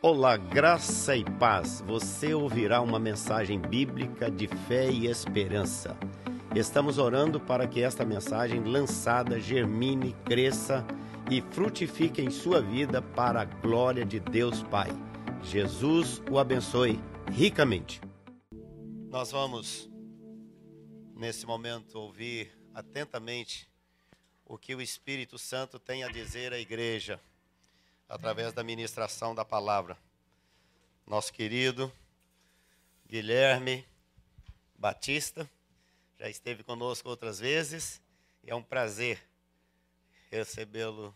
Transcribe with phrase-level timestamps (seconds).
[0.00, 1.82] Olá, graça e paz.
[1.84, 5.98] Você ouvirá uma mensagem bíblica de fé e esperança.
[6.54, 10.86] Estamos orando para que esta mensagem lançada germine, cresça
[11.28, 14.90] e frutifique em sua vida para a glória de Deus Pai.
[15.42, 17.00] Jesus o abençoe
[17.32, 18.00] ricamente.
[19.10, 19.90] Nós vamos,
[21.16, 23.68] nesse momento, ouvir atentamente
[24.46, 27.20] o que o Espírito Santo tem a dizer à igreja
[28.08, 29.96] através da ministração da palavra.
[31.06, 31.92] Nosso querido
[33.06, 33.84] Guilherme
[34.74, 35.48] Batista
[36.18, 38.00] já esteve conosco outras vezes
[38.42, 39.20] e é um prazer
[40.30, 41.14] recebê-lo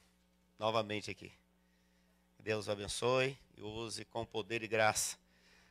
[0.59, 1.33] novamente aqui.
[2.39, 5.17] Deus o abençoe e use com poder e graça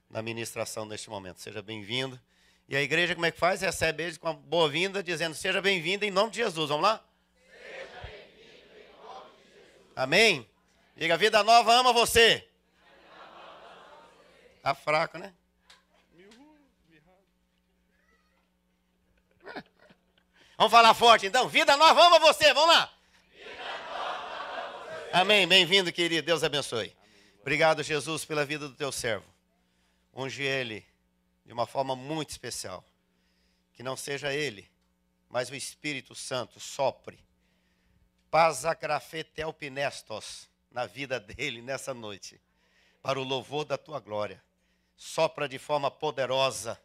[0.10, 1.40] na ministração neste momento.
[1.40, 2.20] Seja bem-vindo.
[2.68, 3.62] E a igreja, como é que faz?
[3.62, 6.70] Recebe eles com uma boa-vinda, dizendo: Seja bem-vindo em nome de Jesus.
[6.70, 7.04] Vamos lá?
[7.34, 9.92] Seja bem-vindo em nome de Jesus.
[9.96, 10.51] Amém?
[11.02, 12.48] Diga, vida nova ama você.
[14.62, 15.34] Tá fraco, né?
[20.56, 21.50] Vamos falar forte então.
[21.50, 22.54] Vida nova ama você.
[22.54, 22.94] Vamos lá.
[25.12, 25.48] Amém.
[25.48, 26.24] Bem-vindo, querido.
[26.24, 26.96] Deus abençoe.
[27.40, 29.26] Obrigado, Jesus, pela vida do teu servo.
[30.14, 30.86] Unge ele
[31.44, 32.86] de uma forma muito especial.
[33.74, 34.70] Que não seja ele,
[35.28, 37.26] mas o Espírito Santo sopre.
[38.30, 42.40] Pazacrafetelpinestos na vida dele nessa noite,
[43.02, 44.42] para o louvor da tua glória.
[44.96, 46.80] Sopra de forma poderosa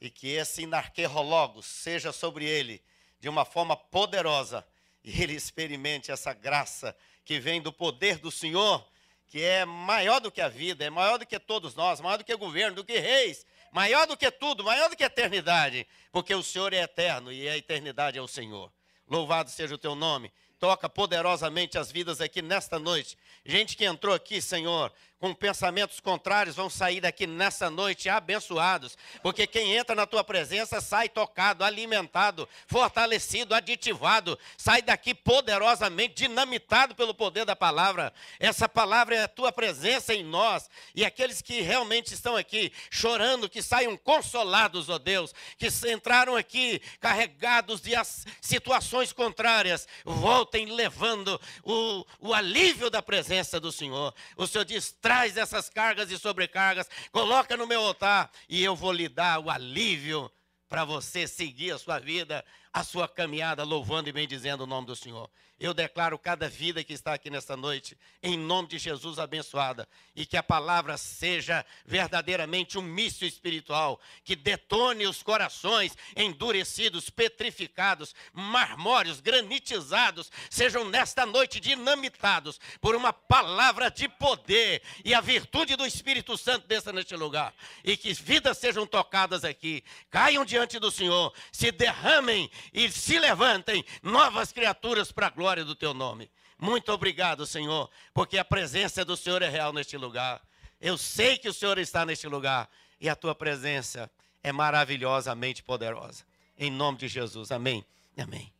[0.00, 2.82] e que esse inarquerologos seja sobre ele
[3.20, 4.66] de uma forma poderosa
[5.02, 8.86] e ele experimente essa graça que vem do poder do Senhor,
[9.26, 12.24] que é maior do que a vida, é maior do que todos nós, maior do
[12.24, 16.34] que governo, do que reis, maior do que tudo, maior do que a eternidade, porque
[16.34, 18.72] o Senhor é eterno e a eternidade é o Senhor.
[19.06, 20.32] Louvado seja o teu nome
[20.64, 23.18] toca poderosamente as vidas aqui nesta noite.
[23.44, 29.46] Gente que entrou aqui, Senhor, com pensamentos contrários vão sair daqui nessa noite abençoados, porque
[29.46, 37.14] quem entra na tua presença sai tocado, alimentado, fortalecido, aditivado, sai daqui poderosamente dinamitado pelo
[37.14, 38.12] poder da palavra.
[38.38, 43.48] Essa palavra é a tua presença em nós, e aqueles que realmente estão aqui chorando,
[43.48, 47.92] que saiam consolados, ó Deus, que entraram aqui carregados de
[48.40, 54.14] situações contrárias, voltem levando o, o alívio da presença do Senhor.
[54.36, 58.90] O Senhor diz: traz essas cargas e sobrecargas, coloca no meu altar e eu vou
[58.90, 60.32] lhe dar o alívio
[60.66, 62.42] para você seguir a sua vida,
[62.74, 65.30] a sua caminhada, louvando e bendizendo o nome do Senhor.
[65.60, 70.26] Eu declaro cada vida que está aqui nesta noite, em nome de Jesus abençoada, e
[70.26, 79.20] que a palavra seja verdadeiramente um míssil espiritual, que detone os corações endurecidos, petrificados, marmóreos,
[79.20, 86.36] granitizados, sejam nesta noite dinamitados por uma palavra de poder e a virtude do Espírito
[86.36, 91.70] Santo desça neste lugar, e que vidas sejam tocadas aqui, caiam diante do Senhor, se
[91.70, 96.30] derramem e se levantem novas criaturas para a glória do teu nome.
[96.58, 100.40] Muito obrigado, Senhor, porque a presença do Senhor é real neste lugar.
[100.80, 102.68] Eu sei que o Senhor está neste lugar
[103.00, 104.10] e a tua presença
[104.42, 106.24] é maravilhosamente poderosa.
[106.56, 107.50] Em nome de Jesus.
[107.50, 107.84] Amém.
[108.16, 108.52] Amém.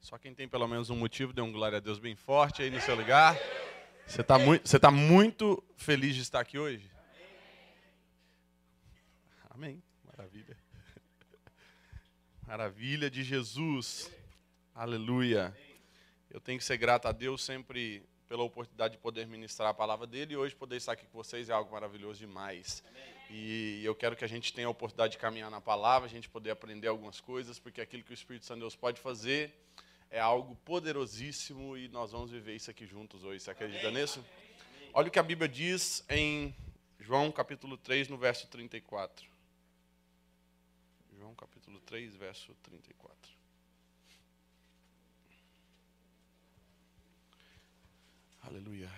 [0.00, 2.70] Só quem tem pelo menos um motivo, dê um glória a Deus bem forte aí
[2.70, 3.36] no seu lugar.
[4.06, 6.88] Você está muito, tá muito feliz de estar aqui hoje?
[9.56, 9.82] Amém.
[10.04, 10.54] Maravilha.
[12.46, 14.10] Maravilha de Jesus.
[14.74, 15.56] Aleluia.
[16.30, 20.06] Eu tenho que ser grato a Deus sempre pela oportunidade de poder ministrar a palavra
[20.06, 22.84] dele e hoje poder estar aqui com vocês é algo maravilhoso demais.
[23.30, 26.28] E eu quero que a gente tenha a oportunidade de caminhar na palavra, a gente
[26.28, 29.54] poder aprender algumas coisas, porque aquilo que o Espírito Santo de Deus pode fazer
[30.10, 33.40] é algo poderosíssimo e nós vamos viver isso aqui juntos hoje.
[33.40, 34.22] Você acredita nisso?
[34.92, 36.54] Olha o que a Bíblia diz em
[37.00, 39.35] João capítulo 3, no verso 34.
[41.26, 43.32] João capítulo 3, verso 34.
[48.42, 48.88] Aleluia.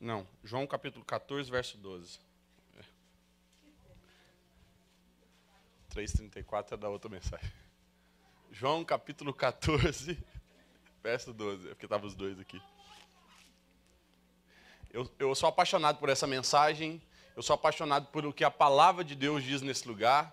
[0.00, 2.18] Não, João capítulo 14, verso 12.
[5.90, 7.62] 3,34 é da outra mensagem.
[8.54, 10.22] João capítulo 14,
[11.02, 11.68] verso 12.
[11.68, 12.60] É porque estavam os dois aqui.
[14.92, 17.00] Eu, eu sou apaixonado por essa mensagem.
[17.34, 20.30] Eu sou apaixonado por o que a palavra de Deus diz nesse lugar.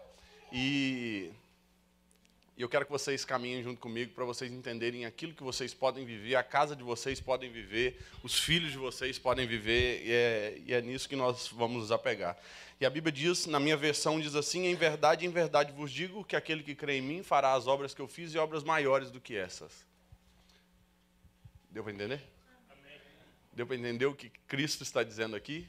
[0.51, 1.31] E
[2.59, 6.03] E eu quero que vocês caminhem junto comigo para vocês entenderem aquilo que vocês podem
[6.05, 10.61] viver, a casa de vocês podem viver, os filhos de vocês podem viver, e é,
[10.65, 12.37] e é nisso que nós vamos nos apegar.
[12.77, 16.21] E a Bíblia diz, na minha versão, diz assim: Em verdade, em verdade vos digo
[16.25, 19.09] que aquele que crê em mim fará as obras que eu fiz e obras maiores
[19.09, 19.85] do que essas.
[21.71, 22.21] Deu para entender?
[23.53, 25.65] Deu para entender o que Cristo está dizendo aqui?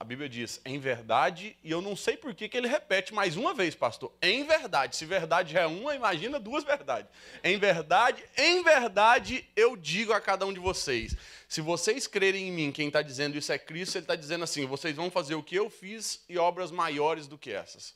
[0.00, 3.36] A Bíblia diz, em verdade, e eu não sei por que, que ele repete mais
[3.36, 4.10] uma vez, pastor.
[4.22, 4.96] Em verdade.
[4.96, 7.12] Se verdade já é uma, imagina duas verdades.
[7.44, 11.14] Em verdade, em verdade, eu digo a cada um de vocês.
[11.46, 14.64] Se vocês crerem em mim, quem está dizendo isso é Cristo, ele está dizendo assim:
[14.64, 17.94] vocês vão fazer o que eu fiz e obras maiores do que essas.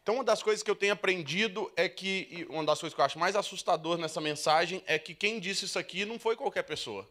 [0.00, 3.04] Então, uma das coisas que eu tenho aprendido é que, uma das coisas que eu
[3.04, 7.10] acho mais assustador nessa mensagem é que quem disse isso aqui não foi qualquer pessoa.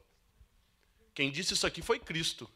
[1.14, 2.50] Quem disse isso aqui foi Cristo.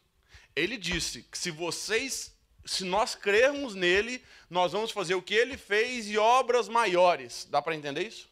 [0.58, 2.34] Ele disse que se vocês,
[2.64, 7.46] se nós crermos nele, nós vamos fazer o que ele fez e obras maiores.
[7.50, 8.28] Dá para entender isso?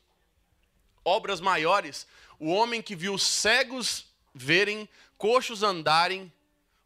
[1.04, 2.06] Obras maiores.
[2.38, 6.32] O homem que viu cegos verem, coxos andarem,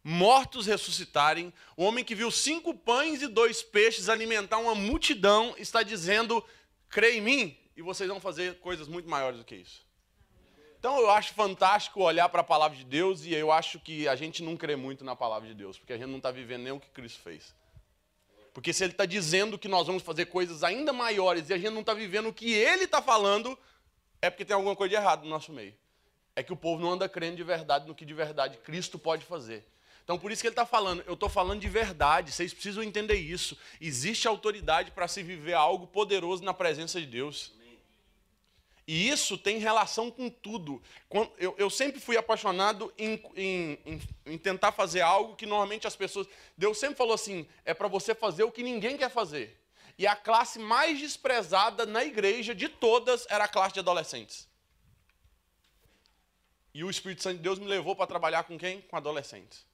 [0.03, 5.83] mortos ressuscitarem, o homem que viu cinco pães e dois peixes alimentar uma multidão, está
[5.83, 6.43] dizendo:
[6.89, 9.85] crê em mim e vocês vão fazer coisas muito maiores do que isso.
[10.81, 14.15] Então eu acho fantástico olhar para a palavra de Deus e eu acho que a
[14.15, 16.73] gente não crê muito na palavra de Deus, porque a gente não está vivendo nem
[16.73, 17.53] o que Cristo fez.
[18.51, 21.69] Porque se Ele está dizendo que nós vamos fazer coisas ainda maiores e a gente
[21.69, 23.55] não está vivendo o que Ele está falando,
[24.19, 25.75] é porque tem alguma coisa de errado no nosso meio.
[26.35, 29.23] É que o povo não anda crendo de verdade no que de verdade Cristo pode
[29.23, 29.63] fazer.
[30.03, 33.17] Então, por isso que ele está falando, eu estou falando de verdade, vocês precisam entender
[33.17, 33.55] isso.
[33.79, 37.53] Existe autoridade para se viver algo poderoso na presença de Deus.
[38.87, 40.81] E isso tem relação com tudo.
[41.57, 46.27] Eu, sempre fui apaixonado em, em, em, em, tentar fazer algo que normalmente as pessoas.
[46.57, 49.59] Deus sempre falou assim: é para você fazer o que ninguém quer fazer.
[49.97, 54.49] E a classe mais desprezada na igreja de todas era a classe de adolescentes.
[56.73, 58.81] E o Espírito Santo de Deus me levou para trabalhar com quem?
[58.81, 59.65] Com adolescentes.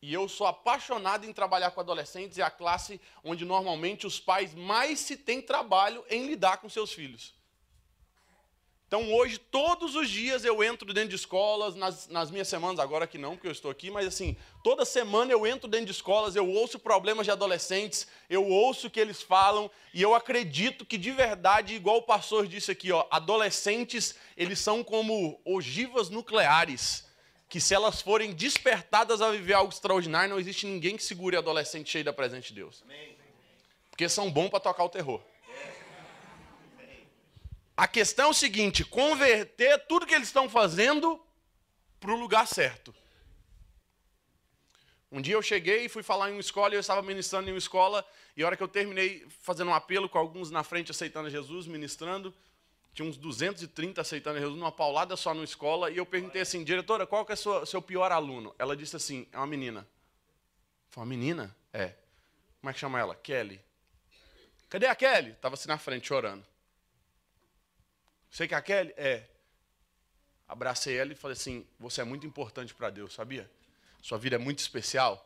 [0.00, 4.54] E eu sou apaixonado em trabalhar com adolescentes, é a classe onde normalmente os pais
[4.54, 7.35] mais se têm trabalho em lidar com seus filhos.
[8.86, 13.04] Então hoje, todos os dias eu entro dentro de escolas, nas, nas, minhas semanas, agora
[13.04, 16.36] que não, porque eu estou aqui, mas assim, toda semana eu entro dentro de escolas,
[16.36, 20.96] eu ouço problemas de adolescentes, eu ouço o que eles falam, e eu acredito que
[20.96, 27.04] de verdade, igual o pastor disse aqui, ó, adolescentes, eles são como ogivas nucleares,
[27.48, 31.90] que se elas forem despertadas a viver algo extraordinário, não existe ninguém que segure adolescente
[31.90, 32.84] cheio da presença de Deus.
[33.90, 35.20] Porque são bons para tocar o terror.
[37.76, 41.20] A questão é o seguinte: converter tudo que eles estão fazendo
[42.00, 42.94] para o lugar certo.
[45.10, 47.52] Um dia eu cheguei e fui falar em uma escola, e eu estava ministrando em
[47.52, 48.04] uma escola,
[48.36, 51.66] e a hora que eu terminei fazendo um apelo com alguns na frente aceitando Jesus,
[51.66, 52.34] ministrando,
[52.92, 57.06] tinha uns 230 aceitando Jesus, numa paulada só na escola, e eu perguntei assim, diretora,
[57.06, 58.54] qual que é o seu pior aluno?
[58.58, 59.86] Ela disse assim, é uma menina.
[60.90, 61.54] Foi uma menina?
[61.72, 61.94] É.
[62.60, 63.14] Como é que chama ela?
[63.14, 63.60] Kelly.
[64.68, 65.30] Cadê a Kelly?
[65.30, 66.44] Estava assim na frente, chorando.
[68.30, 69.24] Sei que a Kelly é.
[70.48, 73.50] Abracei ela e falei assim: Você é muito importante para Deus, sabia?
[74.02, 75.22] Sua vida é muito especial.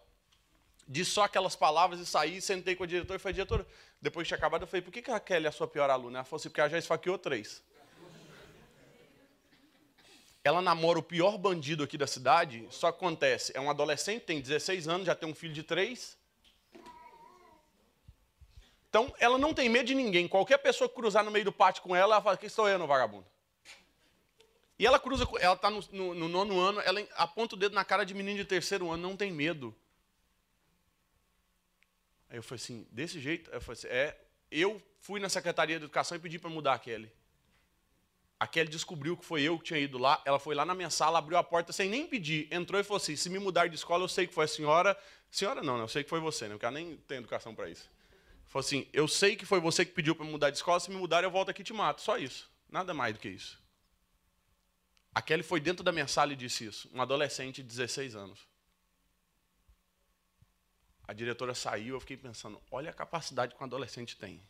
[0.88, 3.66] Disse só aquelas palavras e saí, sentei com a diretora e falei: Diretora,
[4.00, 6.18] depois de acabado, eu falei: Por que, a Kelly é a sua pior aluna?
[6.18, 7.62] Ela falou assim: Porque ela já esfaqueou três.
[10.42, 14.40] Ela namora o pior bandido aqui da cidade, só que acontece: é um adolescente, tem
[14.40, 16.19] 16 anos, já tem um filho de três
[18.90, 20.26] então, ela não tem medo de ninguém.
[20.26, 22.76] Qualquer pessoa que cruzar no meio do pátio com ela, ela fala, quem sou eu,
[22.76, 23.24] no vagabundo?
[24.76, 27.84] E ela cruza, ela está no, no, no, nono ano, ela aponta o dedo na
[27.84, 29.72] cara de menino de terceiro ano, não tem medo.
[32.28, 33.48] Aí eu falei assim, desse jeito?
[33.52, 34.18] Eu falei assim, é,
[34.50, 37.12] eu fui na Secretaria de Educação e pedi para mudar a Kelly.
[38.40, 40.90] A Kelly descobriu que foi eu que tinha ido lá, ela foi lá na minha
[40.90, 43.76] sala, abriu a porta sem nem pedir, entrou e falou assim, se me mudar de
[43.76, 44.98] escola, eu sei que foi a senhora,
[45.30, 45.84] senhora não, né?
[45.84, 46.58] eu sei que foi você, né?
[46.60, 47.88] ela nem tem educação para isso.
[48.50, 50.96] Falou assim: Eu sei que foi você que pediu para mudar de escola, se me
[50.96, 52.02] mudar eu volto aqui e te mato.
[52.02, 52.50] Só isso.
[52.68, 53.58] Nada mais do que isso.
[55.14, 56.90] A Kelly foi dentro da minha sala e disse isso.
[56.92, 58.40] Um adolescente de 16 anos.
[61.06, 64.42] A diretora saiu, eu fiquei pensando: olha a capacidade que um adolescente tem.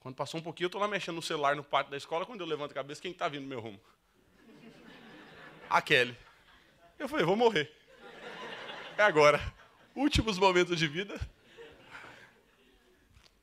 [0.00, 2.24] Quando passou um pouquinho, eu estou lá mexendo no celular no pátio da escola.
[2.24, 3.80] Quando eu levanto a cabeça, quem está vindo no meu rumo?
[5.68, 6.16] A Kelly.
[6.98, 7.70] Eu falei: vou morrer.
[8.96, 9.38] É agora.
[9.94, 11.20] Últimos momentos de vida.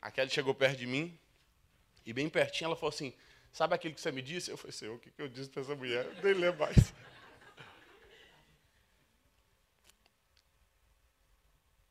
[0.01, 1.17] A Kelly chegou perto de mim,
[2.05, 3.13] e bem pertinho ela falou assim,
[3.51, 4.50] sabe aquilo que você me disse?
[4.50, 6.05] Eu falei, Senhor, o que eu disse para essa mulher?
[6.05, 6.93] Eu nem lembro mais.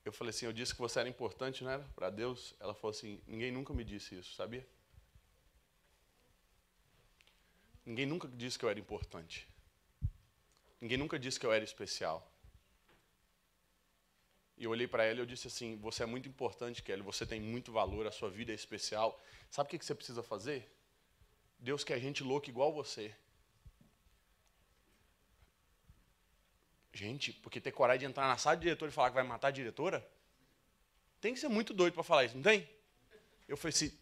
[0.02, 1.85] Eu falei assim, eu disse que você era importante, não era?
[1.95, 2.55] Para Deus.
[2.59, 4.67] Ela falou assim, ninguém nunca me disse isso, sabia?
[7.85, 9.47] Ninguém nunca disse que eu era importante.
[10.81, 12.30] Ninguém nunca disse que eu era especial.
[14.61, 17.00] E eu olhei para ela e eu disse assim: Você é muito importante, Kelly.
[17.00, 18.07] Você tem muito valor.
[18.07, 19.19] A sua vida é especial.
[19.50, 20.71] Sabe o que você precisa fazer?
[21.59, 23.17] Deus quer gente louca igual você.
[26.93, 29.49] Gente, porque ter coragem de entrar na sala de diretor e falar que vai matar
[29.49, 30.07] a diretora?
[31.23, 32.69] Tem que ser muito doido para falar isso, não tem?
[33.49, 33.99] Eu falei assim: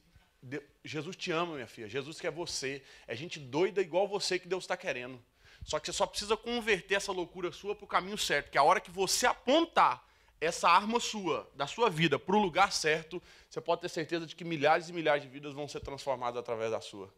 [0.85, 1.89] Jesus te ama, minha filha.
[1.89, 2.83] Jesus quer você.
[3.07, 5.25] É gente doida igual você que Deus está querendo.
[5.65, 8.51] Só que você só precisa converter essa loucura sua para o caminho certo.
[8.51, 10.08] Que a hora que você apontar
[10.41, 14.37] essa arma sua, da sua vida, para o lugar certo, você pode ter certeza de
[14.37, 17.13] que milhares e milhares de vidas vão ser transformadas através da sua.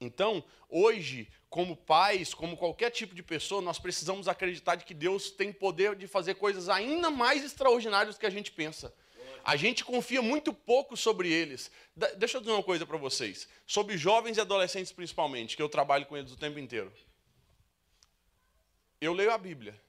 [0.00, 5.30] Então, hoje, como pais, como qualquer tipo de pessoa, nós precisamos acreditar de que Deus
[5.30, 8.92] tem poder de fazer coisas ainda mais extraordinárias do que a gente pensa.
[9.42, 11.70] A gente confia muito pouco sobre eles.
[12.18, 13.48] Deixa eu dizer uma coisa para vocês.
[13.64, 16.92] Sobre jovens e adolescentes, principalmente, que eu trabalho com eles o tempo inteiro.
[19.00, 19.80] Eu leio a Bíblia,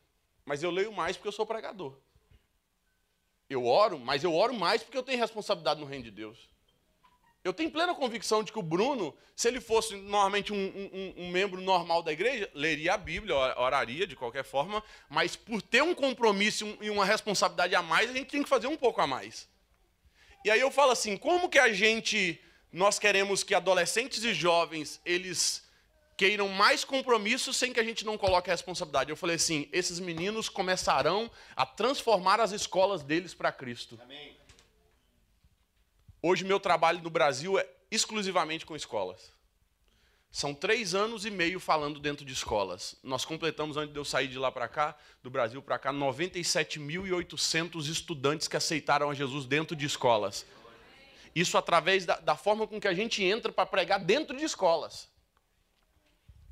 [0.47, 1.93] mas eu leio mais porque eu sou pregador.
[3.49, 6.49] Eu oro, mas eu oro mais porque eu tenho responsabilidade no reino de Deus.
[7.43, 11.29] Eu tenho plena convicção de que o Bruno, se ele fosse normalmente um, um, um,
[11.31, 15.93] membro normal da igreja, leria a Bíblia, oraria de qualquer forma, mas por ter um
[15.93, 19.49] compromisso e uma responsabilidade a mais, a gente tem que fazer um pouco a mais.
[20.45, 22.39] E aí eu falo assim, como que a gente,
[22.71, 25.66] nós queremos que adolescentes e jovens, eles
[26.17, 29.11] queiram mais compromisso sem que a gente não coloque a responsabilidade.
[29.11, 33.99] Eu falei assim, esses meninos começarão a transformar as escolas deles para Cristo.
[34.01, 34.35] Amém.
[36.21, 39.31] Hoje, meu trabalho no Brasil é exclusivamente com escolas.
[40.31, 42.95] São três anos e meio falando dentro de escolas.
[43.03, 47.87] Nós completamos, antes de eu sair de lá para cá, do Brasil para cá, 97.800
[47.89, 50.45] estudantes que aceitaram a Jesus dentro de escolas.
[51.35, 55.07] Isso através da, da forma com que a gente entra para pregar dentro de escolas.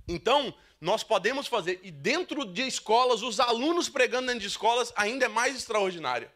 [0.07, 5.25] Então, nós podemos fazer, e dentro de escolas, os alunos pregando dentro de escolas ainda
[5.25, 6.29] é mais extraordinário.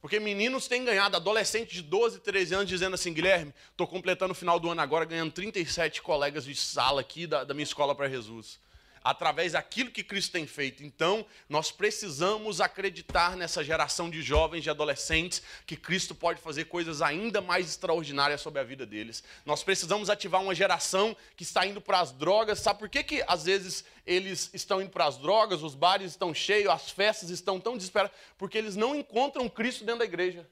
[0.00, 4.34] Porque meninos têm ganhado, adolescentes de 12, 13 anos, dizendo assim: Guilherme, estou completando o
[4.34, 8.08] final do ano agora, ganhando 37 colegas de sala aqui da, da minha escola para
[8.08, 8.58] Jesus
[9.04, 10.84] através daquilo que Cristo tem feito.
[10.84, 17.02] Então, nós precisamos acreditar nessa geração de jovens, de adolescentes, que Cristo pode fazer coisas
[17.02, 19.22] ainda mais extraordinárias sobre a vida deles.
[19.44, 22.60] Nós precisamos ativar uma geração que está indo para as drogas.
[22.60, 26.32] Sabe por que, que às vezes eles estão indo para as drogas, os bares estão
[26.34, 28.16] cheios, as festas estão tão desesperadas?
[28.38, 30.46] Porque eles não encontram Cristo dentro da igreja.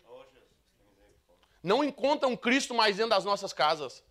[1.63, 4.03] Não encontram Cristo mais dentro das nossas casas.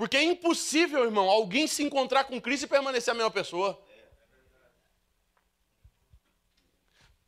[0.00, 3.78] Porque é impossível, irmão, alguém se encontrar com Cristo e permanecer a mesma pessoa.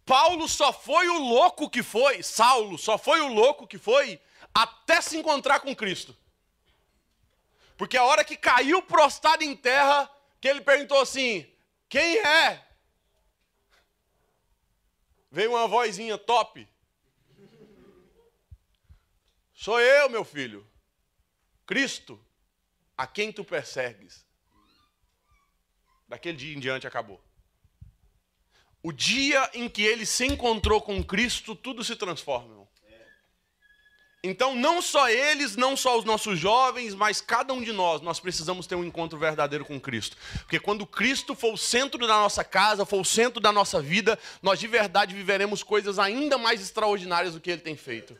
[0.06, 4.18] Paulo só foi o louco que foi, Saulo só foi o louco que foi
[4.54, 6.16] até se encontrar com Cristo.
[7.76, 10.10] Porque a hora que caiu prostrado em terra,
[10.40, 11.46] que ele perguntou assim:
[11.90, 12.66] Quem é?
[15.30, 16.66] Veio uma vozinha top.
[19.52, 20.66] Sou eu, meu filho.
[21.66, 22.18] Cristo
[23.02, 24.24] a quem tu persegues.
[26.08, 27.20] Daquele dia em diante acabou.
[28.80, 32.68] O dia em que ele se encontrou com Cristo, tudo se transforma, irmão.
[34.22, 38.20] Então, não só eles, não só os nossos jovens, mas cada um de nós, nós
[38.20, 40.16] precisamos ter um encontro verdadeiro com Cristo.
[40.38, 44.16] Porque quando Cristo for o centro da nossa casa, for o centro da nossa vida,
[44.40, 48.16] nós de verdade viveremos coisas ainda mais extraordinárias do que ele tem feito.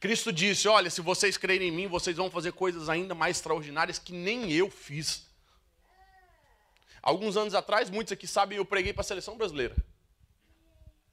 [0.00, 3.98] Cristo disse: Olha, se vocês crerem em mim, vocês vão fazer coisas ainda mais extraordinárias
[3.98, 5.26] que nem eu fiz.
[7.02, 9.76] Alguns anos atrás, muitos aqui sabem, eu preguei para a seleção brasileira.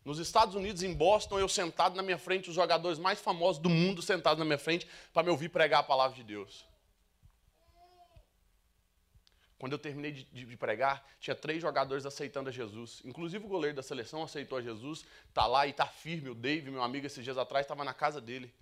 [0.03, 3.69] Nos Estados Unidos, em Boston, eu sentado na minha frente, os jogadores mais famosos do
[3.69, 6.63] mundo sentados na minha frente, para me ouvir pregar a palavra de Deus.
[9.57, 13.01] Quando eu terminei de, de, pregar, tinha três jogadores aceitando a Jesus.
[13.03, 16.29] Inclusive o goleiro da seleção aceitou a Jesus, está lá e está firme.
[16.29, 18.53] O Dave, meu amigo, esses dias atrás, estava na casa dele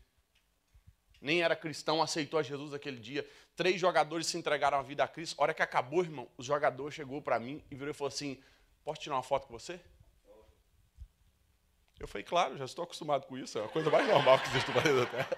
[1.24, 3.28] nem era cristão, aceitou a Jesus aquele dia.
[3.56, 5.40] Três jogadores se entregaram a vida a Cristo.
[5.40, 8.38] A hora que acabou, irmão, o jogador chegou para mim e virou e falou assim:
[8.84, 9.80] Posso tirar uma foto com você?
[11.98, 14.68] Eu falei, claro, já estou acostumado com isso, é a coisa mais normal que existe
[14.68, 15.38] no planeta Terra.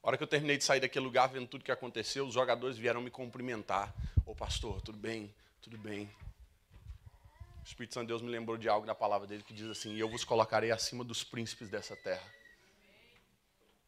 [0.00, 2.78] A hora que eu terminei de sair daquele lugar, vendo tudo que aconteceu, os jogadores
[2.78, 3.92] vieram me cumprimentar.
[4.24, 5.34] Ô pastor, tudo bem?
[5.60, 6.08] Tudo bem.
[7.66, 9.92] O Espírito Santo de Deus me lembrou de algo na palavra dele que diz assim:
[9.92, 12.22] E eu vos colocarei acima dos príncipes dessa terra.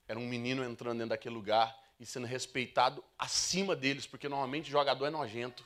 [0.08, 5.06] Era um menino entrando dentro daquele lugar e sendo respeitado acima deles, porque normalmente jogador
[5.06, 5.64] é nojento.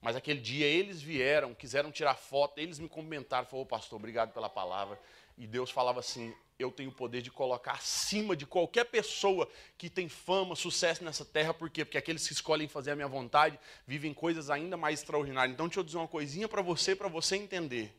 [0.00, 4.48] Mas aquele dia eles vieram, quiseram tirar foto, eles me comentaram, falou, pastor, obrigado pela
[4.48, 5.00] palavra.
[5.36, 9.90] E Deus falava assim: eu tenho o poder de colocar acima de qualquer pessoa que
[9.90, 11.84] tem fama, sucesso nessa terra, por quê?
[11.84, 15.52] Porque aqueles que escolhem fazer a minha vontade vivem coisas ainda mais extraordinárias.
[15.54, 17.94] Então, deixa eu dizer uma coisinha para você, para você entender.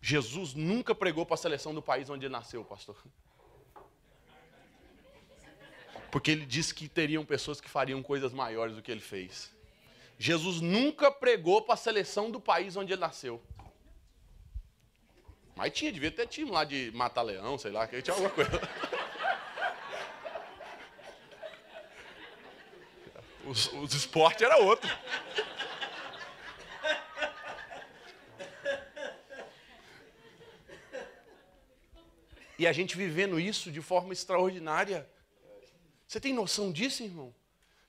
[0.00, 2.96] Jesus nunca pregou para a seleção do país onde ele nasceu, pastor.
[6.12, 9.52] Porque ele disse que teriam pessoas que fariam coisas maiores do que ele fez.
[10.16, 13.42] Jesus nunca pregou para a seleção do país onde ele nasceu.
[15.56, 18.50] Mas tinha, devia ter time lá de matar leão, sei lá, que tinha alguma coisa.
[23.46, 24.90] Os, os esportes era outro.
[32.58, 35.06] E a gente vivendo isso de forma extraordinária.
[36.06, 37.34] Você tem noção disso, irmão?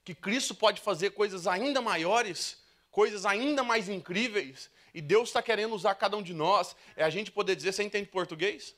[0.04, 2.58] Que Cristo pode fazer coisas ainda maiores,
[2.92, 6.74] coisas ainda mais incríveis, e Deus está querendo usar cada um de nós.
[6.96, 8.74] É a gente poder dizer: você entende português?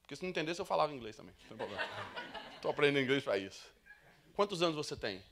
[0.00, 1.34] Porque se não entendesse, eu falava inglês também.
[1.42, 1.82] Não tem problema.
[2.56, 3.62] Estou aprendendo inglês para isso.
[4.34, 5.22] Quantos anos você tem?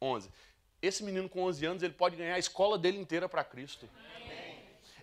[0.00, 0.30] 11.
[0.80, 3.86] Esse menino com 11 anos, ele pode ganhar a escola dele inteira para Cristo.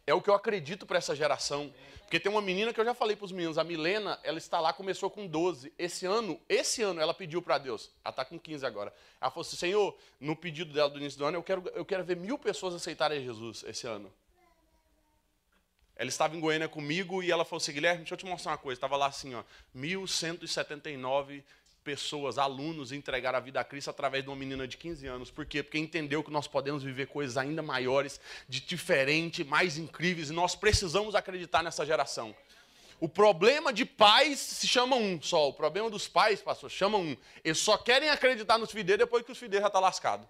[0.07, 1.71] É o que eu acredito para essa geração.
[2.03, 4.61] Porque tem uma menina que eu já falei para os meninos, a Milena, ela está
[4.61, 5.73] lá, começou com 12.
[5.77, 7.91] Esse ano, esse ano, ela pediu para Deus.
[8.01, 8.93] Ela está com 15 agora.
[9.19, 12.05] Ela falou assim: Senhor, no pedido dela do início do ano, eu quero, eu quero
[12.05, 14.09] ver mil pessoas aceitarem Jesus esse ano.
[15.97, 18.57] Ela estava em Goiânia comigo e ela falou assim: Guilherme, deixa eu te mostrar uma
[18.57, 18.77] coisa.
[18.77, 21.43] Estava lá assim, ó, 1179
[21.87, 25.31] pessoas, alunos, entregaram a vida a Cristo através de uma menina de 15 anos.
[25.31, 25.63] Por quê?
[25.63, 30.53] Porque entendeu que nós podemos viver coisas ainda maiores, de diferente, mais incríveis, e nós
[30.53, 32.35] precisamos acreditar nessa geração.
[32.99, 35.47] O problema de pais se chama um só.
[35.47, 37.15] O problema dos pais, pastor, chama um.
[37.41, 40.27] Eles só querem acreditar nos filhos depois que os filhos já estão tá lascados.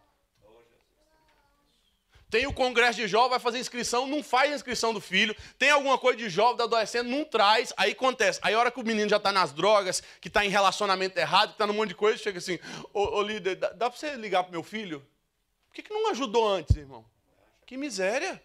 [2.29, 5.35] Tem o congresso de jovem, vai fazer inscrição, não faz a inscrição do filho.
[5.57, 7.73] Tem alguma coisa de jovem, da adolescente, não traz.
[7.77, 8.39] Aí acontece.
[8.41, 11.49] Aí a hora que o menino já está nas drogas, que está em relacionamento errado,
[11.49, 12.59] que está num monte de coisa, chega assim,
[12.93, 14.99] ô, ô líder, dá, dá você ligar para meu filho?
[15.67, 17.05] Por que, que não ajudou antes, irmão?
[17.65, 18.41] Que miséria.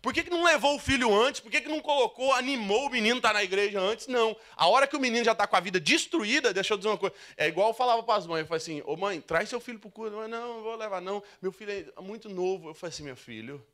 [0.00, 1.40] Por que, que não levou o filho antes?
[1.40, 4.06] Por que, que não colocou, animou o menino a estar na igreja antes?
[4.06, 4.36] Não.
[4.56, 6.96] A hora que o menino já está com a vida destruída, deixa eu dizer uma
[6.96, 7.14] coisa.
[7.36, 9.78] É igual eu falava para as mães, eu falei assim, ô mãe, traz seu filho
[9.78, 10.12] para o culto.
[10.12, 11.22] Não, não vou levar não.
[11.42, 12.68] Meu filho é muito novo.
[12.68, 13.64] Eu falei assim, meu filho,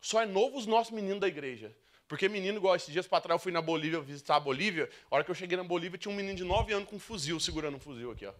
[0.00, 1.76] só é novo os nossos meninos da igreja.
[2.08, 4.88] Porque menino, igual esses dias para trás, eu fui na Bolívia visitar a Bolívia.
[5.10, 7.00] A hora que eu cheguei na Bolívia, tinha um menino de 9 anos com um
[7.00, 8.32] fuzil, segurando um fuzil aqui, ó.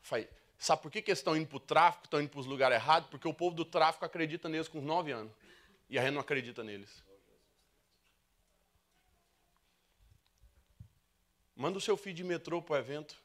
[0.00, 0.28] Falei,
[0.60, 2.76] Sabe por que, que eles estão indo para o tráfico, estão indo para os lugares
[2.76, 3.08] errados?
[3.08, 5.32] Porque o povo do tráfico acredita neles com 9 anos.
[5.88, 7.02] E a gente não acredita neles.
[11.56, 13.16] Manda o seu filho de metrô para o evento.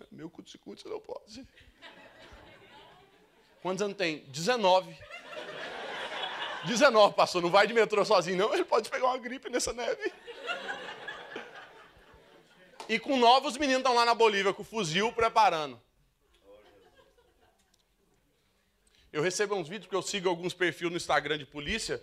[0.10, 1.46] Meu cuti você não pode.
[3.60, 4.24] Quantos anos tem?
[4.28, 4.96] 19.
[6.64, 7.42] 19, pastor.
[7.42, 8.54] Não vai de metrô sozinho, não.
[8.54, 10.10] Ele pode pegar uma gripe nessa neve.
[12.90, 15.80] E com novos meninos estão lá na Bolívia com fuzil preparando.
[19.12, 22.02] Eu recebo uns vídeos, porque eu sigo alguns perfis no Instagram de polícia.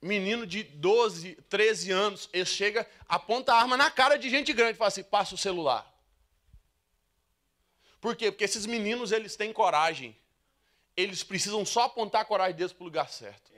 [0.00, 4.72] Menino de 12, 13 anos, ele chega, aponta a arma na cara de gente grande
[4.72, 5.94] e fala assim: passa o celular.
[8.00, 8.30] Por quê?
[8.30, 10.16] Porque esses meninos, eles têm coragem.
[10.96, 13.52] Eles precisam só apontar a coragem deles para o lugar certo.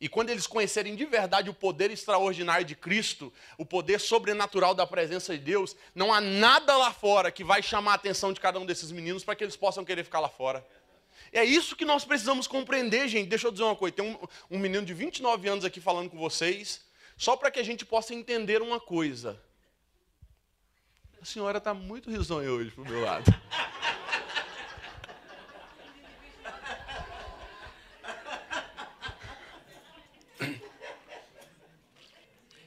[0.00, 4.86] E quando eles conhecerem de verdade o poder extraordinário de Cristo, o poder sobrenatural da
[4.86, 8.58] presença de Deus, não há nada lá fora que vai chamar a atenção de cada
[8.58, 10.66] um desses meninos para que eles possam querer ficar lá fora.
[11.30, 13.28] É isso que nós precisamos compreender, gente.
[13.28, 14.18] Deixa eu dizer uma coisa: tem um,
[14.50, 16.80] um menino de 29 anos aqui falando com vocês,
[17.16, 19.38] só para que a gente possa entender uma coisa.
[21.20, 23.30] A senhora está muito risonha hoje pro meu lado.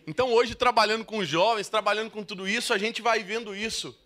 [0.05, 3.97] Então, hoje, trabalhando com jovens, trabalhando com tudo isso, a gente vai vendo isso.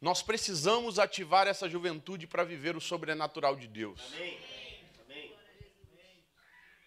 [0.00, 4.00] Nós precisamos ativar essa juventude para viver o sobrenatural de Deus.
[4.14, 4.52] Amém.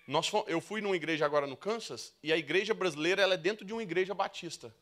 [0.07, 3.65] Nós, eu fui numa igreja agora no Kansas e a igreja brasileira ela é dentro
[3.65, 4.73] de uma igreja batista.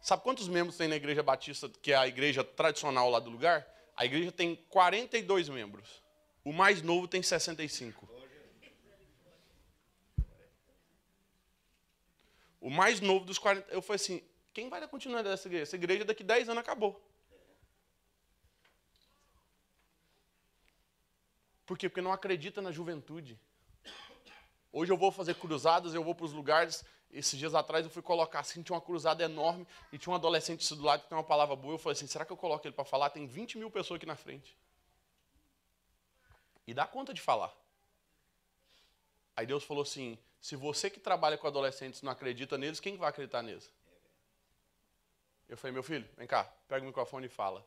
[0.00, 3.66] Sabe quantos membros tem na igreja batista, que é a igreja tradicional lá do lugar?
[3.96, 6.02] A igreja tem 42 membros.
[6.42, 8.08] O mais novo tem 65.
[12.62, 13.72] O mais novo dos 40.
[13.72, 14.22] Eu falei assim:
[14.54, 15.64] quem vai dar continuidade dessa igreja?
[15.64, 17.04] Essa igreja daqui 10 anos acabou.
[21.66, 21.88] Por quê?
[21.88, 23.36] Porque não acredita na juventude.
[24.70, 26.84] Hoje eu vou fazer cruzadas, eu vou para os lugares.
[27.10, 30.66] Esses dias atrás eu fui colocar assim, tinha uma cruzada enorme e tinha um adolescente
[30.74, 31.74] do lado que tem uma palavra boa.
[31.74, 33.10] Eu falei assim: será que eu coloco ele para falar?
[33.10, 34.56] Tem 20 mil pessoas aqui na frente.
[36.64, 37.52] E dá conta de falar.
[39.34, 43.08] Aí Deus falou assim: se você que trabalha com adolescentes não acredita neles, quem vai
[43.08, 43.72] acreditar neles?
[45.48, 47.64] Eu falei, meu filho, vem cá, pega o microfone e fala.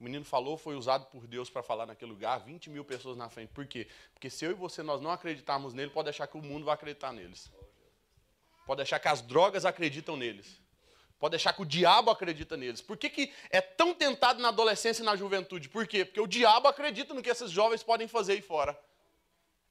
[0.00, 3.28] O menino falou, foi usado por Deus para falar naquele lugar, 20 mil pessoas na
[3.28, 3.50] frente.
[3.50, 3.86] Por quê?
[4.14, 6.74] Porque se eu e você nós não acreditarmos nele, pode achar que o mundo vai
[6.74, 7.52] acreditar neles.
[8.64, 10.58] Pode achar que as drogas acreditam neles.
[11.18, 12.80] Pode achar que o diabo acredita neles.
[12.80, 15.68] Por que, que é tão tentado na adolescência e na juventude?
[15.68, 16.02] Por quê?
[16.04, 18.78] Porque o diabo acredita no que esses jovens podem fazer aí fora.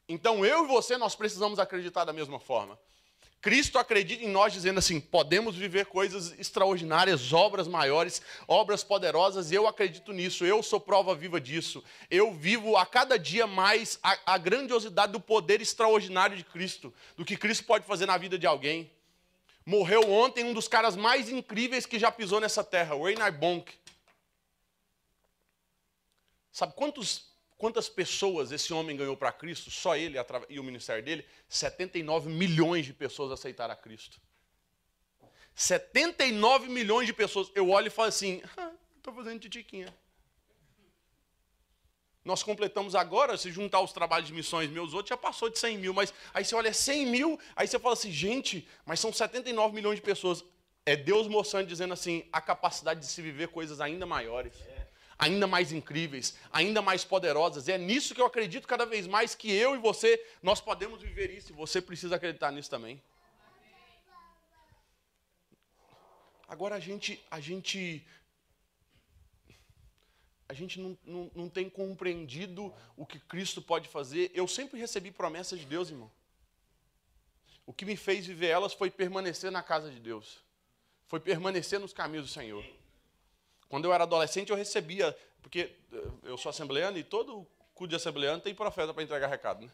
[0.08, 2.78] Então eu e você, nós precisamos acreditar da mesma forma.
[3.44, 9.56] Cristo acredita em nós dizendo assim: podemos viver coisas extraordinárias, obras maiores, obras poderosas, e
[9.56, 11.84] eu acredito nisso, eu sou prova viva disso.
[12.10, 17.26] Eu vivo a cada dia mais a, a grandiosidade do poder extraordinário de Cristo, do
[17.26, 18.90] que Cristo pode fazer na vida de alguém.
[19.66, 23.74] Morreu ontem um dos caras mais incríveis que já pisou nessa terra, Reinhard Bonk.
[26.50, 29.72] Sabe quantos Quantas pessoas esse homem ganhou para Cristo?
[29.72, 30.18] Só ele
[30.50, 31.26] e o ministério dele?
[31.48, 34.20] 79 milhões de pessoas aceitaram a Cristo.
[35.56, 37.52] 79 milhões de pessoas.
[37.54, 38.42] Eu olho e falo assim:
[38.98, 39.94] estou ah, fazendo titiquinha.
[42.26, 45.78] Nós completamos agora, se juntar os trabalhos de missões meus outros, já passou de 100
[45.78, 45.94] mil.
[45.94, 49.96] Mas aí você olha 100 mil, aí você fala assim: gente, mas são 79 milhões
[49.96, 50.44] de pessoas.
[50.86, 54.54] É Deus mostrando, dizendo assim, a capacidade de se viver coisas ainda maiores
[55.24, 57.68] ainda mais incríveis, ainda mais poderosas.
[57.68, 61.02] E é nisso que eu acredito cada vez mais que eu e você, nós podemos
[61.02, 61.52] viver isso.
[61.52, 63.02] E você precisa acreditar nisso também.
[66.48, 68.06] Agora a gente, a gente,
[70.48, 74.30] a gente não, não, não tem compreendido o que Cristo pode fazer.
[74.36, 76.12] Eu sempre recebi promessas de Deus, irmão.
[77.66, 80.44] O que me fez viver elas foi permanecer na casa de Deus,
[81.08, 82.83] foi permanecer nos caminhos do Senhor.
[83.74, 87.96] Quando eu era adolescente, eu recebia, porque eh, eu sou assembleano e todo culto de
[87.96, 89.72] assembleano tem profeta para entregar recado, né?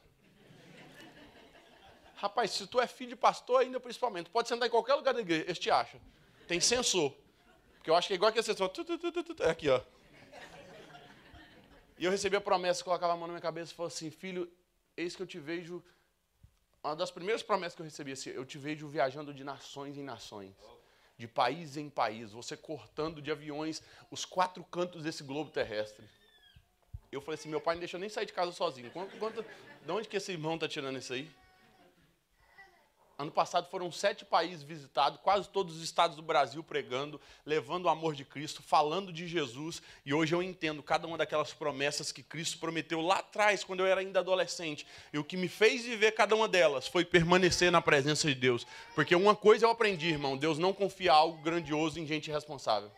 [2.15, 5.19] Rapaz, se tu é filho de pastor, ainda principalmente, pode sentar em qualquer lugar da
[5.19, 5.99] igreja, eles te acham.
[6.47, 7.13] Tem sensor.
[7.73, 8.71] Porque eu acho que é igual aquele sensor.
[9.41, 9.81] É aqui, ó.
[11.97, 14.49] E eu recebi a promessa, colocava a mão na minha cabeça e falou assim: Filho,
[14.95, 15.83] eis que eu te vejo.
[16.81, 20.03] Uma das primeiras promessas que eu recebi, assim, eu te vejo viajando de nações em
[20.03, 20.55] nações
[21.19, 26.05] de país em país, você cortando de aviões os quatro cantos desse globo terrestre.
[27.11, 28.89] Eu falei assim, meu pai não deixa eu nem sair de casa sozinho.
[28.91, 31.29] Quanto, quanto, de onde que esse irmão está tirando isso aí?
[33.19, 37.89] Ano passado foram sete países visitados, quase todos os estados do Brasil pregando, levando o
[37.89, 39.81] amor de Cristo, falando de Jesus.
[40.05, 43.87] E hoje eu entendo cada uma daquelas promessas que Cristo prometeu lá atrás, quando eu
[43.87, 44.87] era ainda adolescente.
[45.11, 48.65] E o que me fez viver cada uma delas foi permanecer na presença de Deus.
[48.95, 52.89] Porque uma coisa eu aprendi, irmão: Deus não confia algo grandioso em gente irresponsável.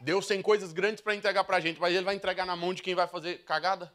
[0.00, 2.72] Deus tem coisas grandes para entregar para a gente, mas Ele vai entregar na mão
[2.72, 3.92] de quem vai fazer cagada?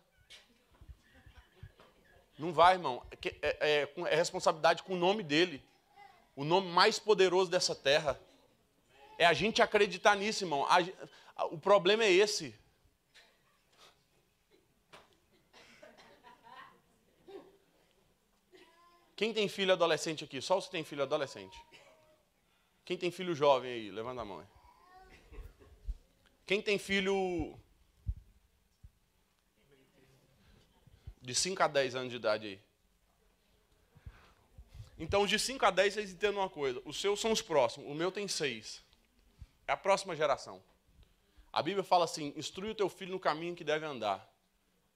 [2.40, 3.06] Não vai, irmão.
[3.42, 5.62] É, é, é, responsabilidade com o nome dele.
[6.38, 8.18] O nome mais poderoso dessa terra.
[9.18, 10.66] É a gente acreditar nisso, irmão.
[10.66, 10.78] A,
[11.36, 12.56] a, o problema é esse.
[19.18, 20.42] Quem tem filho adolescente aqui?
[20.42, 21.62] Só você tem filho adolescente.
[22.86, 23.92] Quem tem filho jovem aí?
[23.92, 24.48] Levanta a mão.
[26.46, 27.60] Quem tem filho
[31.30, 32.60] De 5 a 10 anos de idade aí.
[34.98, 36.82] Então, de 5 a 10, vocês entendem uma coisa.
[36.86, 37.88] Os seus são os próximos.
[37.88, 38.82] O meu tem 6.
[39.68, 40.60] É a próxima geração.
[41.54, 44.28] A Bíblia fala assim: instrui o teu filho no caminho que deve andar.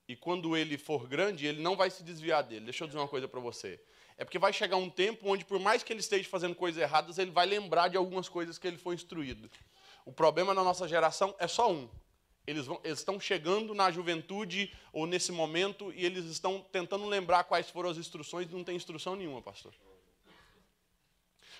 [0.07, 2.65] E quando ele for grande, ele não vai se desviar dele.
[2.65, 3.79] Deixa eu dizer uma coisa para você.
[4.17, 7.19] É porque vai chegar um tempo onde, por mais que ele esteja fazendo coisas erradas,
[7.19, 9.51] ele vai lembrar de algumas coisas que ele foi instruído.
[10.03, 11.87] O problema na nossa geração é só um:
[12.45, 17.45] eles, vão, eles estão chegando na juventude ou nesse momento e eles estão tentando lembrar
[17.45, 19.73] quais foram as instruções e não tem instrução nenhuma, pastor.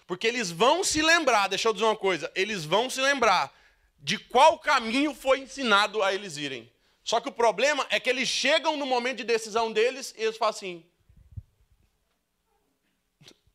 [0.05, 3.53] Porque eles vão se lembrar, deixa eu dizer uma coisa, eles vão se lembrar
[3.99, 6.69] de qual caminho foi ensinado a eles irem.
[7.03, 10.37] Só que o problema é que eles chegam no momento de decisão deles e eles
[10.37, 10.85] falam assim: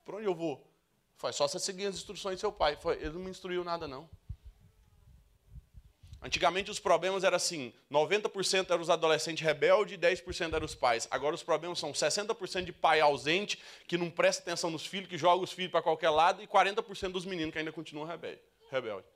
[0.04, 0.66] por onde eu vou?
[1.16, 2.78] Foi só você seguir as instruções do seu pai.
[2.98, 4.08] Ele não me instruiu nada, não.
[6.20, 11.06] Antigamente os problemas eram assim: 90% eram os adolescentes rebeldes e 10% eram os pais.
[11.10, 15.16] Agora os problemas são 60% de pai ausente, que não presta atenção nos filhos, que
[15.16, 18.42] joga os filhos para qualquer lado, e 40% dos meninos que ainda continuam rebeldes.
[18.70, 19.06] Rebelde.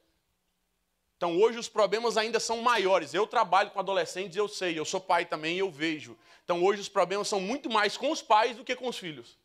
[1.16, 3.14] Então hoje os problemas ainda são maiores.
[3.14, 6.16] Eu trabalho com adolescentes, eu sei, eu sou pai também, eu vejo.
[6.44, 9.38] Então hoje os problemas são muito mais com os pais do que com os filhos.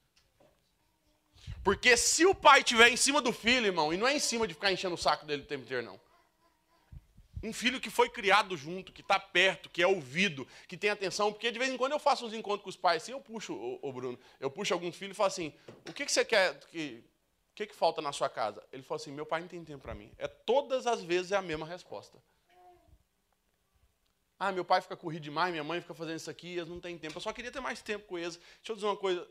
[1.63, 4.47] Porque se o pai estiver em cima do filho, irmão, e não é em cima
[4.47, 5.99] de ficar enchendo o saco dele o tempo inteiro, não.
[7.43, 11.31] Um filho que foi criado junto, que está perto, que é ouvido, que tem atenção,
[11.31, 13.53] porque de vez em quando eu faço uns encontros com os pais assim, eu puxo,
[13.53, 15.53] o Bruno, eu puxo algum filho e falo assim,
[15.87, 17.03] o que, que você quer, que,
[17.51, 18.63] o que, que falta na sua casa?
[18.71, 20.11] Ele falou assim, meu pai não tem tempo para mim.
[20.17, 22.17] É todas as vezes é a mesma resposta.
[24.39, 26.97] Ah, meu pai fica corrido demais, minha mãe fica fazendo isso aqui, eles não têm
[26.97, 27.17] tempo.
[27.17, 28.37] Eu só queria ter mais tempo com eles.
[28.37, 29.27] Deixa eu dizer uma coisa,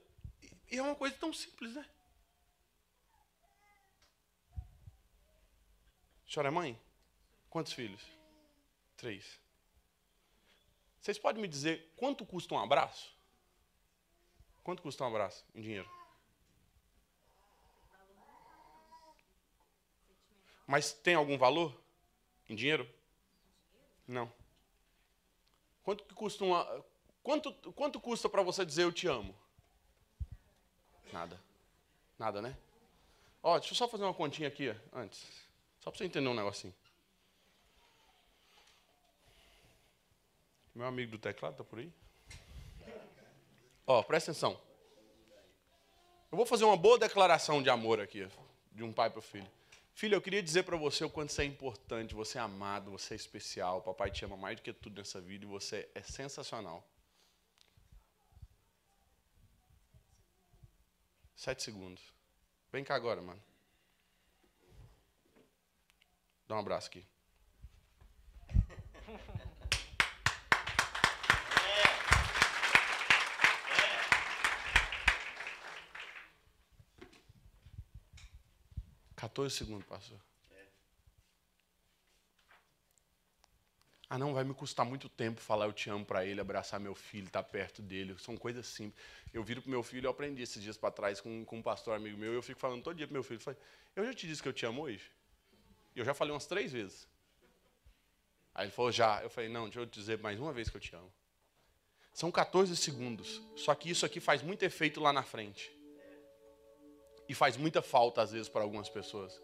[0.71, 1.87] e é uma coisa tão simples, né?
[6.27, 6.86] A senhora é mãe?
[7.57, 8.03] Quantos filhos?
[8.99, 9.41] Três.
[11.01, 13.17] Vocês podem me dizer quanto custa um abraço?
[14.63, 15.91] Quanto custa um abraço em dinheiro?
[20.67, 21.75] Mas tem algum valor
[22.47, 22.87] em dinheiro?
[24.07, 24.31] Não.
[25.83, 26.85] Quanto que custa uma
[27.23, 29.35] quanto quanto custa para você dizer eu te amo?
[31.11, 31.41] Nada.
[32.19, 32.55] Nada, né?
[33.43, 35.27] Ó, deixa eu só fazer uma continha aqui antes.
[35.81, 36.75] Só para você entender um negocinho.
[40.77, 41.91] Meu amigo do teclado está por aí?
[43.87, 44.61] Ó, presta atenção.
[46.31, 48.29] Eu vou fazer uma boa declaração de amor aqui,
[48.73, 49.51] de um pai para o filho.
[49.95, 53.15] Filho, eu queria dizer para você o quanto você é importante, você é amado, você
[53.15, 53.81] é especial.
[53.81, 56.87] Papai te ama mais do que tudo nessa vida e você é sensacional.
[61.35, 62.03] Sete segundos.
[62.71, 63.43] Vem cá agora, mano.
[66.47, 67.07] Dá um abraço aqui.
[79.17, 80.19] 14 segundos, pastor.
[84.09, 86.95] Ah, não, vai me custar muito tempo falar eu te amo para ele, abraçar meu
[86.95, 88.17] filho, estar tá perto dele.
[88.19, 89.05] São coisas simples.
[89.35, 91.97] Eu viro para meu filho, eu aprendi esses dias para trás com, com um pastor
[91.97, 93.41] amigo meu, e eu fico falando todo dia para meu filho.
[93.45, 93.57] Eu,
[93.97, 95.11] eu já te disse que eu te amo hoje?
[95.95, 97.09] Eu já falei umas três vezes.
[98.55, 99.23] Aí ele falou, já.
[99.23, 101.13] Eu falei, não, deixa eu te dizer mais uma vez que eu te amo.
[102.13, 103.43] São 14 segundos.
[103.57, 105.71] Só que isso aqui faz muito efeito lá na frente.
[107.29, 109.41] E faz muita falta, às vezes, para algumas pessoas.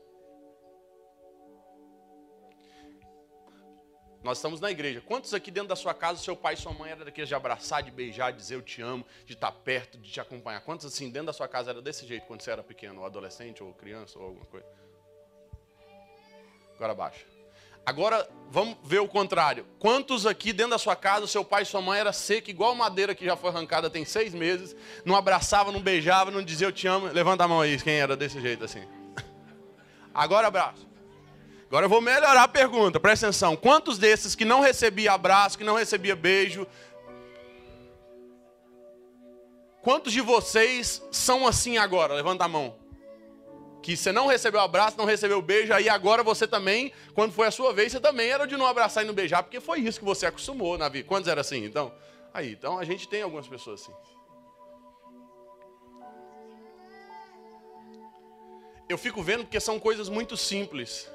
[4.22, 5.00] Nós estamos na igreja.
[5.00, 7.82] Quantos aqui dentro da sua casa, seu pai e sua mãe era daqueles de abraçar,
[7.82, 10.60] de beijar, de dizer eu te amo, de estar perto, de te acompanhar?
[10.60, 13.64] Quantos assim dentro da sua casa era desse jeito quando você era pequeno, ou adolescente,
[13.64, 14.66] ou criança, ou alguma coisa?
[16.76, 17.31] Agora baixa.
[17.84, 19.66] Agora vamos ver o contrário.
[19.78, 23.14] Quantos aqui dentro da sua casa, seu pai e sua mãe era seco, igual madeira
[23.14, 26.86] que já foi arrancada tem seis meses, não abraçava, não beijava, não dizia eu te
[26.86, 27.06] amo?
[27.06, 28.82] Levanta a mão aí, quem era desse jeito assim.
[30.14, 30.86] Agora abraço.
[31.66, 33.56] Agora eu vou melhorar a pergunta, presta atenção.
[33.56, 36.66] Quantos desses que não recebia abraço, que não recebia beijo,
[39.80, 42.12] quantos de vocês são assim agora?
[42.14, 42.81] Levanta a mão
[43.82, 47.50] que você não recebeu abraço, não recebeu beijo, aí agora você também, quando foi a
[47.50, 50.04] sua vez, você também era de não abraçar e não beijar, porque foi isso que
[50.04, 51.06] você acostumou na vida.
[51.08, 51.64] Quantos era assim?
[51.64, 51.92] Então,
[52.32, 53.92] aí, então a gente tem algumas pessoas assim.
[58.88, 61.10] Eu fico vendo porque são coisas muito simples.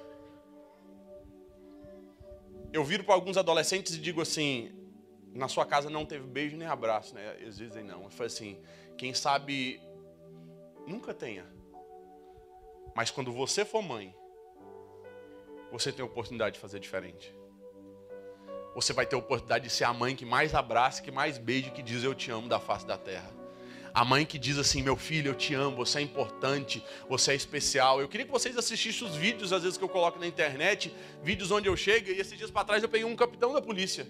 [2.74, 4.72] Eu viro para alguns adolescentes e digo assim:
[5.34, 7.38] na sua casa não teve beijo nem abraço, né?
[7.40, 8.04] Eles dizem não.
[8.04, 8.60] Eu falo assim:
[8.98, 9.80] quem sabe
[10.86, 11.57] nunca tenha.
[12.98, 14.12] Mas quando você for mãe,
[15.72, 17.32] você tem a oportunidade de fazer diferente.
[18.74, 21.70] Você vai ter a oportunidade de ser a mãe que mais abraça, que mais beija,
[21.70, 23.32] que diz eu te amo da face da terra.
[23.94, 27.36] A mãe que diz assim: meu filho, eu te amo, você é importante, você é
[27.36, 28.02] especial.
[28.02, 31.52] Eu queria que vocês assistissem os vídeos, às vezes, que eu coloco na internet, vídeos
[31.52, 34.08] onde eu chego, e esses dias para trás eu peguei um capitão da polícia.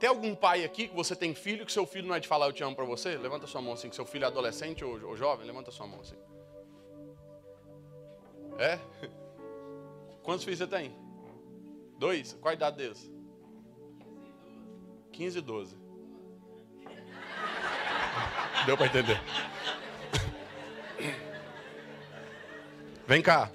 [0.00, 2.46] Tem algum pai aqui que você tem filho que seu filho não é de falar
[2.46, 3.18] eu te amo para você?
[3.18, 6.00] Levanta sua mão assim, que seu filho é adolescente ou, ou jovem, levanta sua mão
[6.00, 6.16] assim.
[8.58, 8.78] É?
[10.24, 10.96] Quantos filhos você tem?
[11.98, 12.32] Dois?
[12.40, 13.12] Qual a idade deles?
[15.12, 15.76] 15 e 12.
[18.64, 19.20] Deu para entender.
[23.06, 23.52] Vem cá.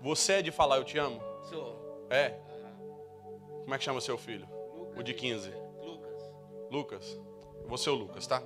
[0.00, 1.20] Você é de falar eu te amo?
[1.42, 2.06] Sou.
[2.08, 2.30] É?
[3.62, 4.48] Como é que chama seu filho?
[4.74, 4.98] Lucas.
[4.98, 5.50] O de 15.
[5.82, 6.32] Lucas.
[6.70, 7.20] Lucas.
[7.66, 8.42] Você é o Lucas, tá?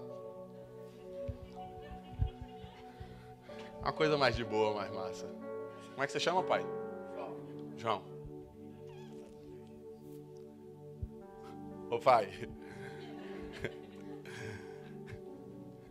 [3.81, 5.27] Uma coisa mais de boa, mais massa.
[5.91, 6.65] Como é que você chama, pai?
[7.15, 7.37] João.
[7.77, 8.03] João.
[11.91, 12.29] Ô pai.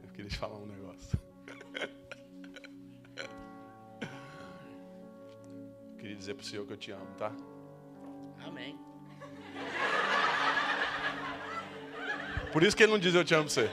[0.04, 0.82] Eu queria te falar um negócio.
[6.23, 7.33] Dizer pro senhor que eu te amo, tá?
[8.45, 8.79] Amém.
[12.53, 13.69] Por isso que ele não diz eu te amo você.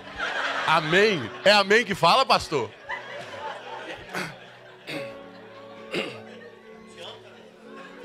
[0.67, 1.21] Amém?
[1.45, 2.69] É amém que fala, pastor?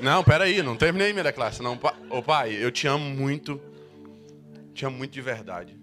[0.00, 1.60] Não, peraí, não terminei minha classe.
[1.60, 1.78] Não,
[2.10, 3.60] ô pai, eu te amo muito.
[4.72, 5.76] Te amo muito de verdade.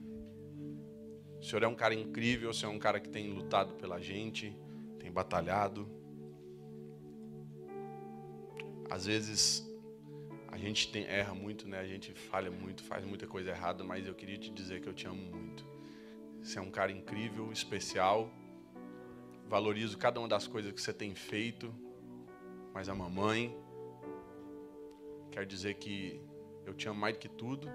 [1.41, 3.99] O senhor é um cara incrível, o senhor é um cara que tem lutado pela
[3.99, 4.55] gente,
[4.99, 6.02] tem batalhado.
[8.93, 9.67] Às vezes
[10.49, 11.79] a gente tem, erra muito, né?
[11.79, 14.93] A gente falha muito, faz muita coisa errada, mas eu queria te dizer que eu
[14.93, 15.65] te amo muito.
[16.43, 18.29] Você é um cara incrível, especial.
[19.47, 21.73] Valorizo cada uma das coisas que você tem feito.
[22.71, 23.57] Mas a mamãe,
[25.31, 26.21] quer dizer que
[26.63, 27.67] eu te amo mais do que tudo.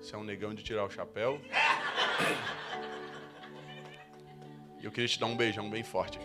[0.00, 1.38] Você é um negão de tirar o chapéu.
[4.78, 6.20] E eu queria te dar um beijão bem forte.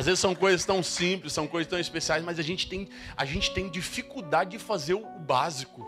[0.00, 3.26] Às vezes são coisas tão simples, são coisas tão especiais, mas a gente tem, a
[3.26, 5.86] gente tem dificuldade de fazer o básico.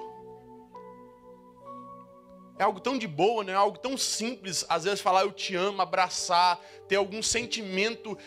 [2.59, 3.53] É algo tão de boa, né?
[3.53, 8.19] É algo tão simples, às vezes falar eu te amo, abraçar, ter algum sentimento,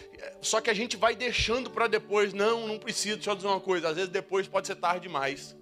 [0.42, 2.34] só que a gente vai deixando para depois.
[2.34, 5.56] Não, não precisa, deixa eu dizer uma coisa, às vezes depois pode ser tarde demais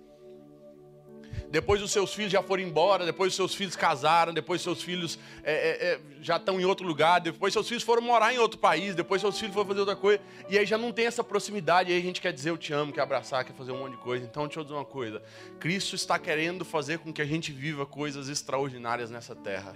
[1.53, 5.19] depois os seus filhos já foram embora, depois os seus filhos casaram, depois seus filhos
[5.43, 8.57] é, é, é, já estão em outro lugar, depois seus filhos foram morar em outro
[8.57, 11.91] país, depois seus filhos foram fazer outra coisa, e aí já não tem essa proximidade,
[11.91, 13.91] e aí a gente quer dizer eu te amo, quer abraçar, quer fazer um monte
[13.91, 14.25] de coisa.
[14.25, 15.21] Então deixa eu dizer uma coisa:
[15.59, 19.75] Cristo está querendo fazer com que a gente viva coisas extraordinárias nessa terra.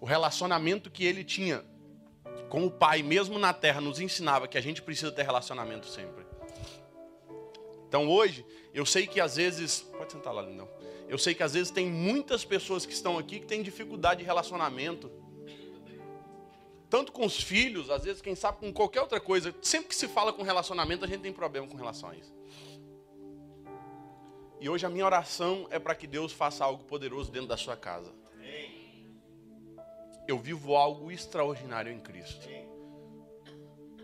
[0.00, 1.62] O relacionamento que ele tinha
[2.48, 6.31] com o Pai, mesmo na terra, nos ensinava que a gente precisa ter relacionamento sempre.
[7.92, 9.82] Então hoje, eu sei que às vezes.
[9.82, 10.66] Pode sentar lá, lindão.
[11.10, 14.24] Eu sei que às vezes tem muitas pessoas que estão aqui que têm dificuldade de
[14.24, 15.12] relacionamento.
[16.88, 19.54] Tanto com os filhos, às vezes, quem sabe, com qualquer outra coisa.
[19.60, 22.34] Sempre que se fala com relacionamento, a gente tem problema com relação a isso.
[24.58, 27.76] E hoje a minha oração é para que Deus faça algo poderoso dentro da sua
[27.76, 28.10] casa.
[30.26, 32.48] Eu vivo algo extraordinário em Cristo.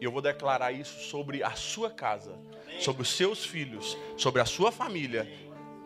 [0.01, 2.39] E eu vou declarar isso sobre a sua casa,
[2.81, 5.29] sobre os seus filhos, sobre a sua família,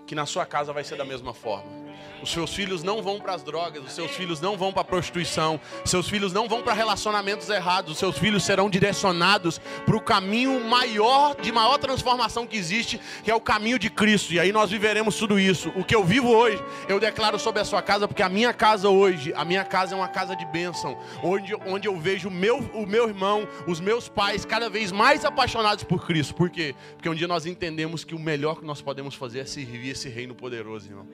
[0.07, 1.82] que na sua casa vai ser da mesma forma.
[2.23, 4.85] Os seus filhos não vão para as drogas, os seus filhos não vão para a
[4.85, 10.01] prostituição, seus filhos não vão para relacionamentos errados, os seus filhos serão direcionados para o
[10.01, 14.33] caminho maior, de maior transformação que existe, que é o caminho de Cristo.
[14.33, 15.73] E aí nós viveremos tudo isso.
[15.75, 18.89] O que eu vivo hoje, eu declaro sobre a sua casa, porque a minha casa
[18.89, 22.59] hoje, a minha casa é uma casa de bênção, onde, onde eu vejo o meu,
[22.73, 26.35] o meu irmão, os meus pais cada vez mais apaixonados por Cristo.
[26.37, 26.75] Por quê?
[26.95, 30.09] Porque um dia nós entendemos que o melhor que nós podemos fazer é servir esse
[30.09, 31.09] reino poderoso, irmão.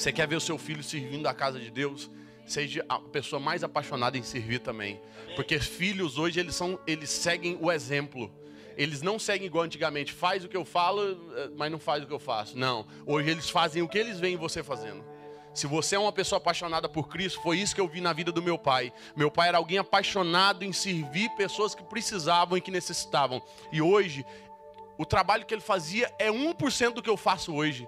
[0.00, 2.10] Você quer ver o seu filho servindo a casa de Deus?
[2.46, 4.98] Seja a pessoa mais apaixonada em servir também.
[5.36, 8.32] Porque filhos hoje eles são, eles seguem o exemplo.
[8.78, 11.02] Eles não seguem igual antigamente, faz o que eu falo,
[11.36, 12.56] eh, mas não faz o que eu faço.
[12.56, 12.86] Não.
[13.04, 15.04] Hoje eles fazem o que eles veem você fazendo.
[15.52, 18.32] Se você é uma pessoa apaixonada por Cristo, foi isso que eu vi na vida
[18.32, 18.94] do meu pai.
[19.14, 23.42] Meu pai era alguém apaixonado em servir pessoas que precisavam e que necessitavam.
[23.70, 24.24] E hoje,
[24.96, 27.86] o trabalho que ele fazia é 1% do que eu faço hoje.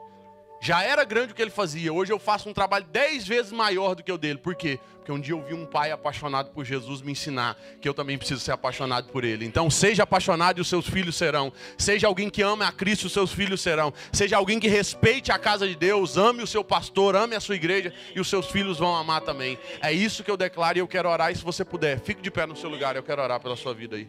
[0.62, 1.92] Já era grande o que ele fazia.
[1.92, 4.38] Hoje eu faço um trabalho dez vezes maior do que o dele.
[4.38, 4.78] Por quê?
[4.94, 8.16] Porque um dia eu vi um pai apaixonado por Jesus me ensinar que eu também
[8.16, 9.44] preciso ser apaixonado por ele.
[9.44, 11.52] Então, seja apaixonado e os seus filhos serão.
[11.76, 13.92] Seja alguém que ama a Cristo, os seus filhos serão.
[14.12, 17.56] Seja alguém que respeite a casa de Deus, ame o seu pastor, ame a sua
[17.56, 19.58] igreja e os seus filhos vão amar também.
[19.80, 21.32] É isso que eu declaro e eu quero orar.
[21.32, 22.94] E se você puder, fique de pé no seu lugar.
[22.94, 24.08] Eu quero orar pela sua vida aí.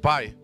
[0.00, 0.34] Pai.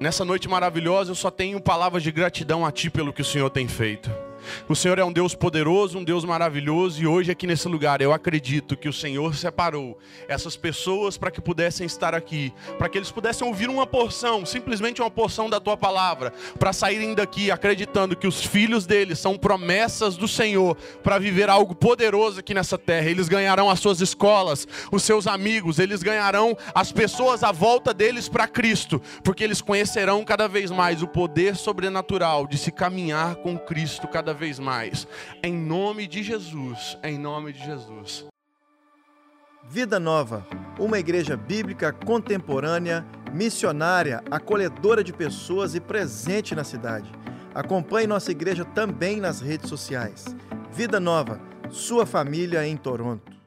[0.00, 3.50] Nessa noite maravilhosa, eu só tenho palavras de gratidão a Ti pelo que o Senhor
[3.50, 4.27] tem feito.
[4.68, 8.12] O Senhor é um Deus poderoso, um Deus maravilhoso, e hoje aqui nesse lugar eu
[8.12, 13.10] acredito que o Senhor separou essas pessoas para que pudessem estar aqui, para que eles
[13.10, 18.26] pudessem ouvir uma porção, simplesmente uma porção da tua palavra, para saírem daqui acreditando que
[18.26, 23.08] os filhos deles são promessas do Senhor para viver algo poderoso aqui nessa terra.
[23.08, 28.28] Eles ganharão as suas escolas, os seus amigos, eles ganharão as pessoas à volta deles
[28.28, 33.58] para Cristo, porque eles conhecerão cada vez mais o poder sobrenatural de se caminhar com
[33.58, 35.06] Cristo cada vez mais.
[35.42, 38.26] Em nome de Jesus, em nome de Jesus.
[39.70, 40.46] Vida Nova,
[40.78, 47.10] uma igreja bíblica contemporânea, missionária, acolhedora de pessoas e presente na cidade.
[47.54, 50.24] Acompanhe nossa igreja também nas redes sociais.
[50.72, 53.37] Vida Nova, sua família em Toronto.